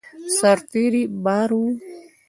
[0.37, 1.63] سرتېري بار وو.